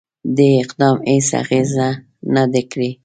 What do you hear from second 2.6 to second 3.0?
کړې.